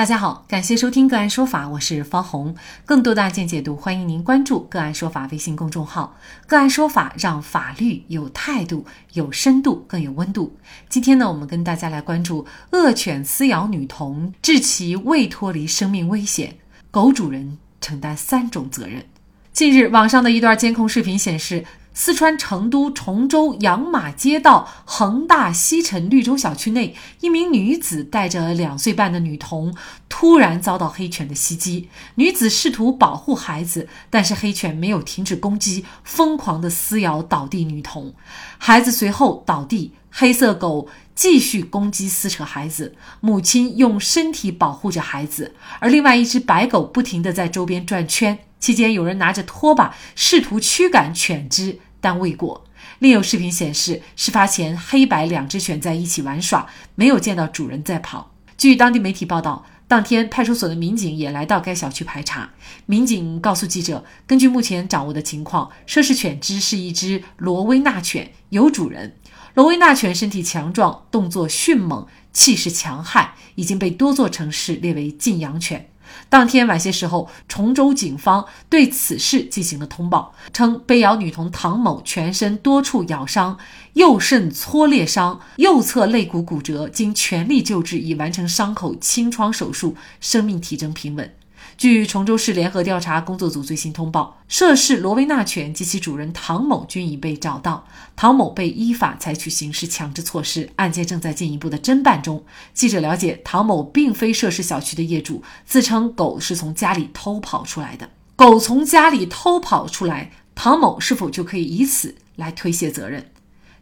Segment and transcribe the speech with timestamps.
[0.00, 2.56] 大家好，感谢收听个案说法，我是方红。
[2.86, 6.16] 更多的案件解读，欢迎您关注个案说法微信公众号。
[6.46, 10.56] 个案说法让法律有态度、有深度、更有温度。
[10.88, 16.56] 今天呢，我们跟大家来关注恶犬撕咬女童，致其未脱离生命危险，
[16.90, 19.04] 狗主人承担三种责任。
[19.52, 21.62] 近日，网上的一段监控视频显示。
[21.92, 29.74] 四川成都崇州养马街道恒大西城绿洲小区内，一名女子带着两岁半的女童，
[30.08, 31.88] 突然遭到黑犬的袭击。
[32.14, 38.14] 女子试图保护孩子，但是黑犬没有停止攻击，疯狂地撕咬倒地女童。
[38.56, 42.94] 孩子随后倒地，黑色狗继续攻击撕扯孩子。
[43.20, 48.38] 母亲用身体保护着孩子，而另外一只白狗不停地在周边转圈。
[48.60, 52.64] 期间，有人拿着拖把试图驱赶犬只，但未果。
[52.98, 58.34] 另有视频显示，事发前黑白两只犬在一起玩耍，没有见到主人在跑。
[58.58, 62.50] 据当地媒体报道，当天派出所的民警也来到该小区排查。
[62.84, 69.16] 民警告诉记者，根据目前掌握的情况，涉事犬只是一只罗威纳犬，有主人。
[69.54, 75.90] 罗威纳犬身体强壮，动作迅猛，气势强悍，已经被多座城市列为禁养犬。
[76.28, 83.58] 当天晚些时候，崇州警方对此事进行了通报，称被咬女童唐某全身多处咬伤，
[83.94, 91.34] 右肾挫裂伤，右侧肋骨骨折，经全力救治，已完成伤口清创手术，生命体征平稳。
[91.80, 102.44] 据崇州市联合调查工作组最新通报，涉事罗威纳犬及其主人唐某均已被找到，唐某被依法采取刑事强制措施，案件正在进一步的侦办中。
[102.74, 108.10] 记者了解，唐某并非涉事小区的业主，自称狗是从家里偷跑出来的。
[108.36, 113.24] 狗从家里偷跑出来，唐某是否就可以以此来推卸责任？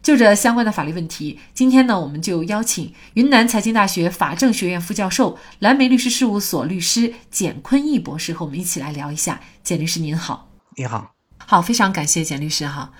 [0.01, 9.41] 就这相关的法律问题，今天呢，我们就邀请云南财经大学法政学院副教授、蓝莓律师事务所律师简坤义博士和我们一起来聊一下。
[9.61, 12.91] 简律师您好，你好，好，非常感谢简律师哈。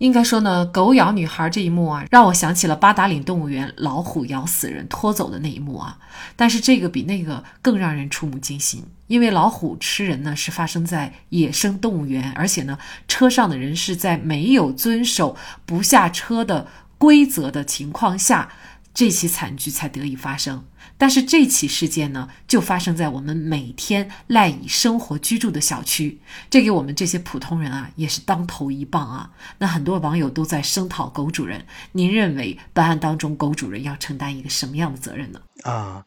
[0.00, 5.98] 应该说呢，狗咬女孩这一幕啊，让我想起了八达岭动物园老虎咬死人拖走的那一幕啊。
[6.36, 12.78] 但是这个比那个更让人触目惊心，因为老虎吃人呢是发生在野生动物园，而且呢
[13.08, 16.66] 车上的人是在没有遵守不下车的
[16.96, 18.50] 规则的情况下。
[18.92, 20.64] 这起惨剧才得以发生，
[20.98, 26.18] 但是这起事件呢，就发生在我们每天赖以生活居住的小区，
[26.50, 29.30] 这给我们这些普通人啊，也是当头一棒啊。
[29.58, 35.40] 那很多网友都在声讨狗主人，您认为本案当中狗主人要承担一个什么样的责任呢？
[35.62, 36.04] 啊，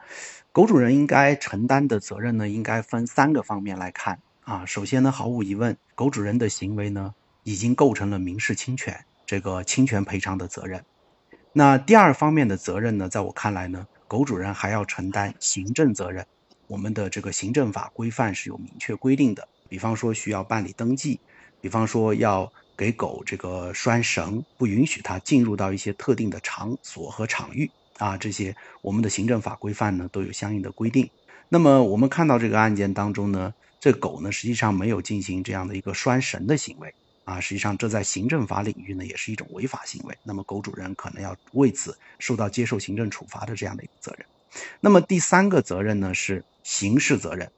[0.51, 4.65] 狗主人应该承担的责任呢，应该分三个方面来看啊。
[4.65, 7.13] 首先呢，毫无疑问，狗主人的行为呢，
[7.43, 10.83] 已经构成了民事侵权，这个侵权赔偿的责任。
[11.55, 16.25] 那第二方面的责任呢，在我看来呢，狗主人还要承担行政责任。
[16.65, 21.19] 我们的这个行政法规范是有明确规定的，比方说需要办理登记，
[21.61, 31.07] 比方说要给狗这个拴绳，不允许它进入到一些特定的场所和场域啊，这些我们的行政法规范呢都有相应的规定。
[31.49, 36.95] 那么我们看到这个案件当中呢，这狗呢实际上没有进行这样的一个拴绳的行为。
[37.25, 40.17] 啊，实际上这在行政法领域呢，也是一种违法行为。
[40.23, 44.25] 那么狗主人可能要为此受到接受行政处罚的这样的一个责任。
[44.79, 47.49] 那么第三个责任呢是刑事责任。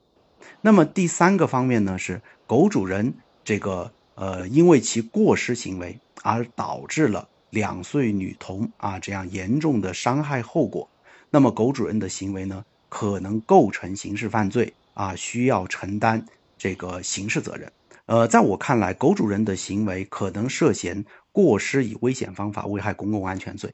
[0.60, 10.88] 那么第三个方面呢是狗主人这个呃，因为其过失行为而导致了两岁女童啊这样严重的伤害后果。
[11.28, 16.24] 那么狗主人的行为呢可能构成刑事犯罪啊，需要承担
[16.56, 17.70] 这个刑事责任。
[18.06, 23.72] 呃，在我看来，狗主人的行为可能涉嫌过失以危险方法危害公共安全罪。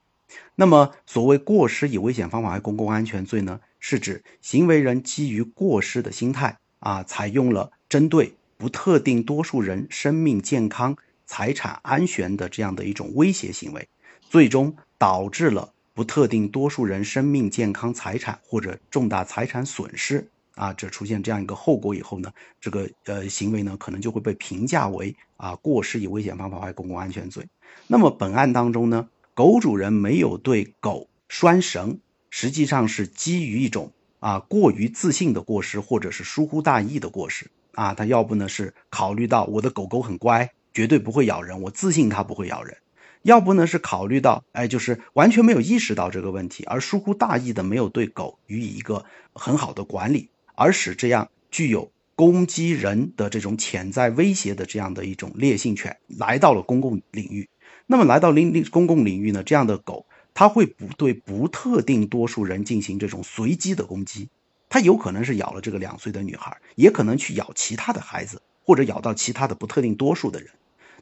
[0.54, 13.86] 那么，所谓过失以危险方法危害公共安全罪呢，是指行为人基于过失的心态啊，采用了针对不特定多数人生命健康、财产安全的这样的一种威胁行为，
[14.22, 20.26] 最终导致了不特定多数人生命健康、财产或者重大财产损失。
[20.54, 27.46] 啊，这出现这样一个后果以后呢，这个呃行为呢，可能就会被评价为啊过失以危险方法危害公共安全罪。
[27.86, 37.94] 那么本案当中呢，狗主人没有对狗拴绳，实际上是基于一种啊过于自信的过失，或者是疏忽大意的过失啊。
[37.94, 42.76] 他要不呢是考虑到我的狗狗很乖，绝对不会咬人，我自信它不会咬人；
[43.22, 50.28] 要不呢是考虑到哎，就是完全没有意识到这个问题，而疏忽大意的没有对狗予以一个很好的管理。
[50.54, 57.48] 而使这样具有攻击人的这种潜在威胁的这样的一种烈性犬来到了公共领域，
[57.86, 64.28] 那么来到领领公共领域呢，这样的狗它会不对不特定多数人进行这种随机的攻击，
[64.68, 70.50] 它有可能是咬了这个两岁的女孩，也可能去咬其他的孩子，或者咬到其他的不特定多数的人。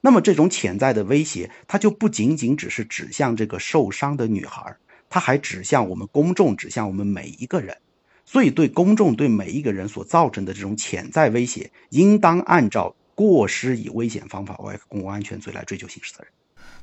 [0.01, 4.77] 那么这种潜在的威胁，它就不仅仅只是指向这个受伤的女孩，
[5.11, 7.77] 它还指向我们公众，指向我们每一个人。
[8.33, 16.33] 所以，对公众、对每一个人所造成的这种潜在威胁，应当按照过失以危险方法危害公共安全罪来追究刑事责任。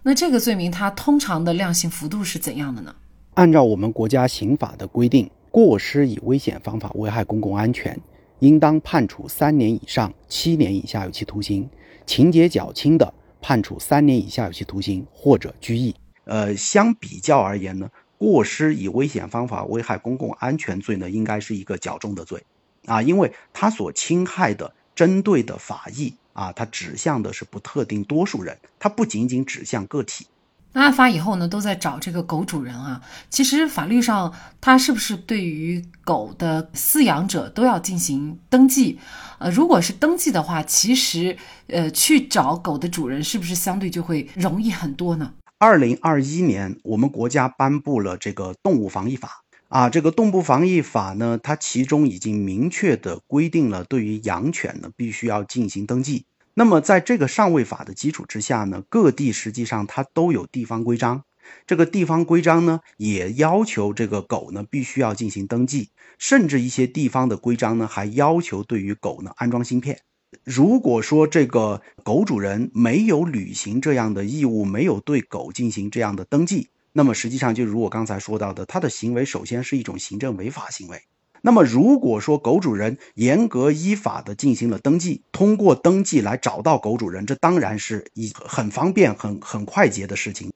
[0.03, 2.93] 那这个罪名它通常的量刑幅度是怎样的呢？
[3.35, 7.97] 按照我们国家刑法的规定，过失以危险方法危害公共安全，
[8.39, 11.69] 应当判处三年以上七年以下有期徒刑。
[12.05, 15.95] 情节较轻的，判处三年以下有期徒刑或者拘役。
[16.25, 22.43] 呃，相比较而言呢，过失以危险方法危害公共安全罪呢，应该是一个较重的罪，
[22.85, 30.25] 啊，因为它所侵害的、针对的法益啊，它指向的是不特定多数人，它不仅仅指向个体。
[30.73, 33.01] 那案发以后呢，都在找这个狗主人啊。
[33.29, 34.31] 其实法律上，
[34.61, 38.99] 它是不是对于狗的饲养者都要进行登记？
[39.39, 41.35] 呃，如果是登记的话，其实
[41.67, 45.33] 呃去找狗的主人是不是相对就会容易很多呢？
[45.59, 49.89] 二零二一年，我们国家颁布了这个动物防疫法啊。
[49.89, 56.27] 这个动物防疫法呢，它其中已经明确的规定了，对于养犬呢，必须要进行登记。
[56.53, 61.23] 那么，在这个上位法的基础之下呢，各地实际上它都有地方规章。
[61.65, 65.89] 这个地方规章呢，也要求这个狗呢必须要进行登记，
[66.19, 70.01] 甚至一些地方的规章呢，还要求对于狗呢安装芯片。
[70.43, 81.01] 如果说这个狗主人没有履行这样的义务，没有对狗进行这样的登记，那么实际上就如我刚才说到的，他的行为首先是一种行政违法行为。
[81.41, 90.51] 那么，如果说狗主人严格依法的进行了登记，通过登记来找到狗主人，这当然是一很方便、很很快捷的事情。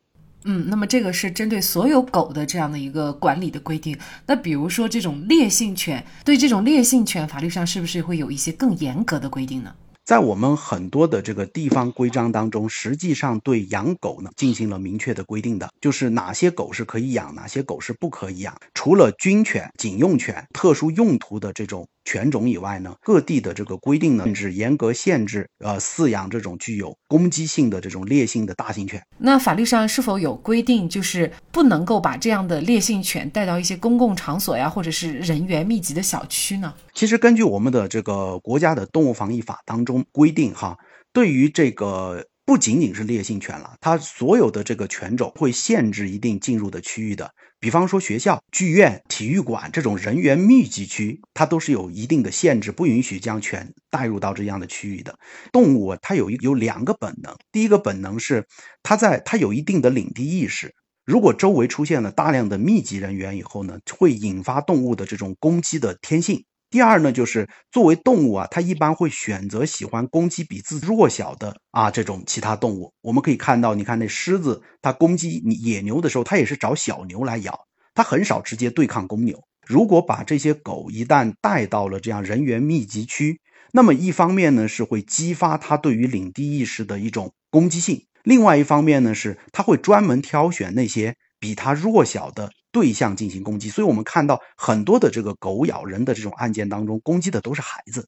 [0.46, 3.98] 嗯，那么这个是针对所有狗的这样的一个管理的规定。
[4.26, 9.74] 那比如说这种烈性犬，对这种烈性犬，法律上是不是会有一些更严格的规定呢？
[10.12, 18.54] 在我们很多的这个地方规章当中，实际上对养狗呢进行了明确的规定的，就是哪些狗是可以养，哪些狗是不可以养。
[18.74, 21.88] 除了军犬、警用犬、特殊用途的这种。
[22.04, 29.00] 犬种以外呢，各地的这个规定呢，甚至严格限制呃饲养这种具有攻击性的这种烈性的大型犬。
[29.20, 36.74] 那法律上是否有规定，就是不能够把这样的烈性犬带到一些公共场所呀，或者是人员密集的小区呢？
[36.96, 40.78] 其实根据我们的这个国家的动物防疫法当中规定，哈，
[41.14, 42.26] 对于这个。
[42.44, 47.32] 不仅仅是烈性犬了，它所有的这个犬种会限制一定进入的区域的。
[47.62, 55.18] 比方说学校、剧院、体育馆这种人员密集区，它都是有一定的限制，不允许将犬带入到这样的区域的。
[55.54, 58.46] 动物它有有两个本能，第一个本能是
[58.84, 60.74] 它在它有一定的领地意识，
[61.06, 66.44] 如果周围出现了大量的密集人员以后呢，会引发动物的这种攻击的天性。
[66.72, 72.94] 第二呢，就是作为动物啊，它一般会选择喜欢攻击比自己弱小的啊这种其他动物。
[73.02, 79.44] 我们可以看到，你看那狮子，它攻击野牛的时候，它也是找小牛来咬，它很少直接对抗公牛。
[79.68, 83.42] 如果把这些狗一旦带到了这样人员密集区，
[83.74, 92.50] 那么一方面呢是会激发它对于领地意识的一种攻击性，另外一方面呢是它会专门挑选那些比它弱小的。
[92.72, 98.08] 对象进行攻击，所以我们看到很多的这个狗咬人的这种案件当中，攻击的都是孩子，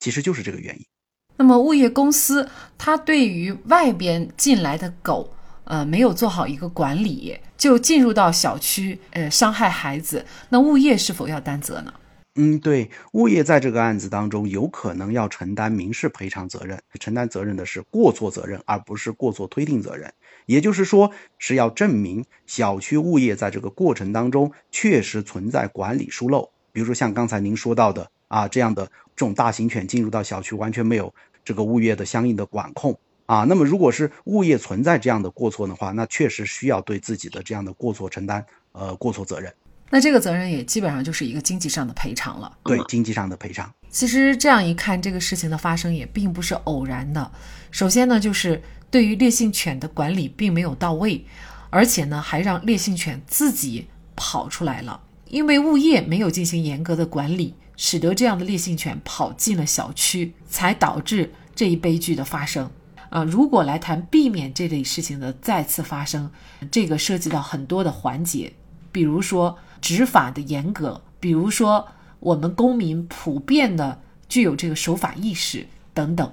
[0.00, 0.84] 其实就是这个原因。
[1.36, 5.32] 那么物业公司它对于外边进来的狗，
[5.64, 11.92] 呃，没有做好一个管理，就进入到小区，呃，伤害孩子，那物业是否要担责呢？
[12.40, 20.12] 嗯，对，物业在这个案子当中有可能要承担民事赔偿责任，承担责任的是过错责任，而不是过错推定责任。
[20.46, 31.12] 也就是说，是要证明小区物业在这个过程当中确实存在管理疏漏，比如说像刚才您说到的啊，这样的这种大型犬进入到小区完全没有
[31.44, 33.42] 这个物业的相应的管控啊。
[33.48, 39.52] 那么，如果是物业存在这样的过错的话，那确实需要对自己的这样的过错承担呃过错责任。
[39.90, 42.58] 那这个责任也基本上就是一个经济上的赔偿了。
[42.64, 43.72] 对，经济上的赔偿。
[43.90, 47.32] 其实这样一看，这个事情的发生也并不是偶然的。
[47.70, 51.24] 首先呢，就是对于烈性犬的管理并没有到位，
[51.70, 55.00] 而且呢，还让烈性犬自己跑出来了。
[55.28, 62.70] 因为物业没有进行严格的管理，使得这样的烈性犬跑进了小区，才导致这一悲剧的发生。
[63.08, 66.30] 啊，如果来谈避免这类事情的再次发生，
[66.70, 68.52] 这个涉及到很多的环节，
[68.92, 69.58] 比如说。
[69.80, 71.88] 执法的严格，比如说
[72.20, 76.32] 我们公民普遍的具有这个守法意识等等。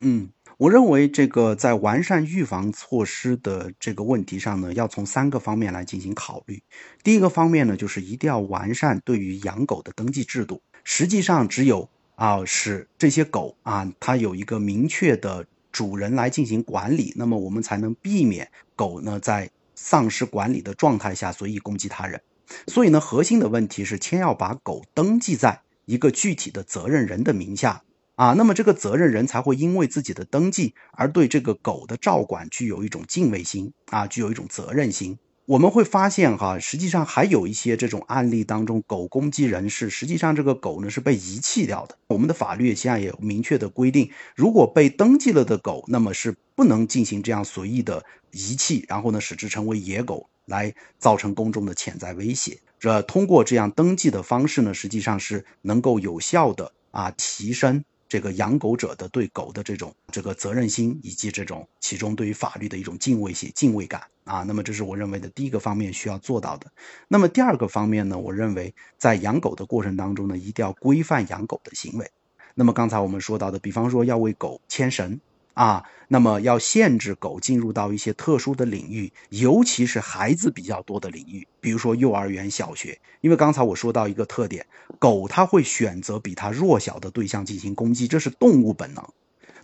[0.00, 0.28] 嗯。
[0.58, 6.62] 我认为这个在完善预防措施的这个问题上呢，要从三个方面来进行考虑。
[7.02, 10.62] 第一个方面呢，就是一定要完善对于养狗的登记制度。
[10.84, 22.20] 实际上，只有啊使这些狗啊它有一个明确的主人来进行管理，那么我们才能避免狗呢在丧失管理的状态下随意攻击他人。
[22.66, 27.82] 所以呢，核心的问题是，先要把狗登记在一个具体的责任人的名下。
[28.14, 35.18] 啊，那么这个责任人才会因为自己的登记而对这个狗的照管具有一种敬畏心啊，具有一种责任心。
[35.46, 41.96] 我们会发现哈，实际上还有一些这种案例当中，狗攻击人士，实际上这个狗呢是被遗弃掉的。
[42.06, 52.58] 我们的法律现在也有明确的规定，如果被登记了的狗，那么是不能进行这样随意的遗弃，然后呢使之成为野狗，来造成公众的潜在威胁。
[52.78, 57.84] 这通过这样登记的方式呢，实际上是能够有效的啊提升。
[58.08, 66.70] 这个养狗者的对狗的这种这个责任心，以及这种其中对于法律的一种敬畏心、敬畏感啊，那么这是我认为的第一个方面需要做到的。
[67.08, 72.10] 那么第二个方面呢，我认为在养狗的过程当中呢，一定要规范养狗的行为。
[72.54, 75.18] 那么刚才我们说到的，比方说要为狗牵绳。
[75.54, 82.98] 啊，那么要限制狗进入到一些特殊的领域，尤其是孩子比较多的领域，比如说幼儿园、小学。
[83.20, 84.66] 因为刚才我说到一个特点，
[84.98, 89.04] 狗它会选择比它弱小的对象进行攻击，这是动物本能。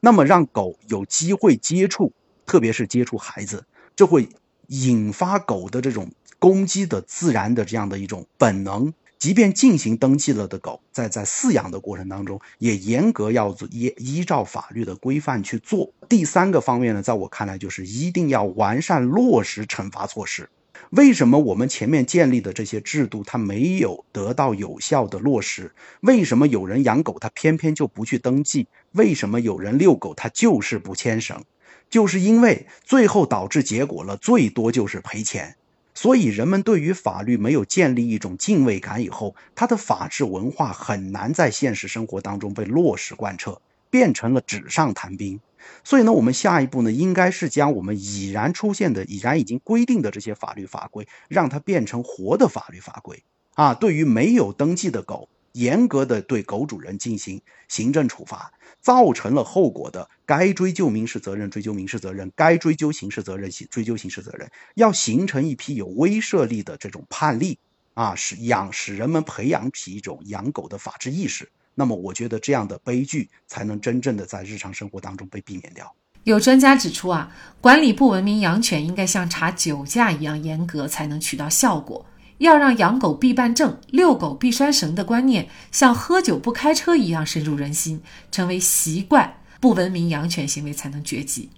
[0.01, 2.13] 那么让狗有机会接触，
[2.47, 3.65] 特别是接触孩子，
[3.97, 4.29] 这会
[4.69, 8.93] 引发狗的这种攻击的自然的这样的一种本能。
[9.19, 15.93] 即便进行登记了的狗，在在饲养的过程当中，也严格要依依照法律的规范去做。
[16.09, 20.49] 第三个方面呢，在我看来就是一定要完善落实惩罚措施。
[20.91, 25.73] 为什么我们前面建立的这些制度它没有得到有效的落实？
[26.03, 28.69] 为什么有人养狗他偏偏就不去登记？
[28.93, 31.45] 为什么有人遛狗他就是不牵绳？
[31.91, 35.57] 就是因为最后导致结果了，最多就是赔钱。
[36.01, 45.41] 所以，人们对于法律没有建立一种敬畏感以后，它的法治文化很难在现实生活当中被落实贯彻，变成了纸上谈兵。
[45.83, 53.25] 所以呢，我们下一步呢，应该是将我们已然出现的、已然已经规定的这些法律法规，让它变成活的法律法规
[53.55, 53.75] 啊。
[53.75, 55.29] 对于没有登记的狗。
[55.59, 67.59] 严格的对狗主人进行行政处罚，造成了后果的，该追究民事责任追究民事责任，该追究刑事责任追究刑事责任，要形成一批有威慑力的这种判例
[67.95, 71.51] 啊，使养使人们培养起一种养狗的法治意识。
[71.75, 75.93] 那么，我觉得这样的悲剧才能真正的在日常生活当中被避免掉。
[76.25, 82.05] 有专家指出啊，管理不文明养犬应该像查酒驾一样严格，才能取到效果。
[82.39, 91.51] 要让养狗必办证、遛狗必拴绳的观念，像喝酒不开车一样深入人心，成为习惯，不文明养犬行为才能绝迹。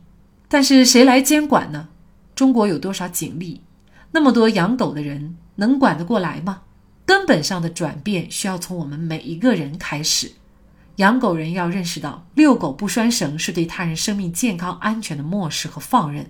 [0.48, 1.88] 但是谁来监管呢？
[2.34, 3.60] 中国有多少警力？
[4.12, 6.62] 那么多养狗的人，能管得过来吗？
[7.04, 10.32] 根本上的转变需要从我们每一个人开始。
[10.96, 16.28] 养狗人要认识到，遛狗不拴绳是对他人生命健康安全的漠视和放任，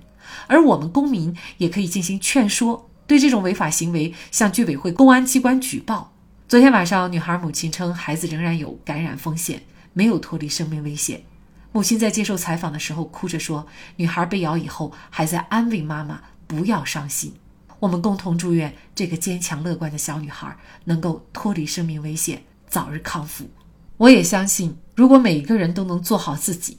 [0.49, 2.90] 而我们公民也可以进行劝说。
[3.11, 6.13] 对这种违法行为，向居委会、公安机关举报。
[6.47, 11.25] 昨天晚上，女孩母亲称，孩子仍然有感染风险，没有脱离生命危险。
[11.73, 13.67] 母亲在接受采访的时候哭着说
[13.99, 17.35] ：“女孩被咬以后，还在安慰妈妈不要伤心。”
[17.81, 23.51] 我们共同祝愿这个坚强乐观的小女孩能够脱离生命危险，早日康复。
[23.97, 26.79] 我也相信，如果每一个人都能做好自己，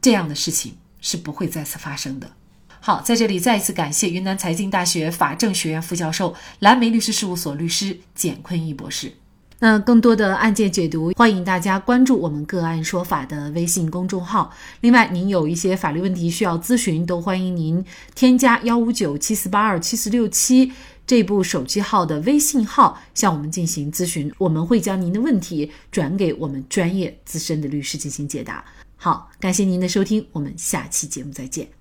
[0.00, 2.32] 这样的事情是不会再次发生的。
[2.80, 9.12] 好，在这里再一次感谢云南财经大学法政学院副教授、蓝莓律师事务所律师简坤义博士。
[9.62, 14.50] 那更多的案件解读，欢迎大家关注我们“个案说法”的微信公众号。
[14.80, 17.84] 另外，您有一些法律问题需要咨询，都欢迎您
[18.14, 20.72] 添加幺五九七四八二七四六七
[21.06, 28.64] 这部手机号的微信号向我们进行咨询，我们会将您的问题转给我们专业资深的律师进行解答。
[28.96, 31.79] 好，感谢您的收听，我们下期节目再见。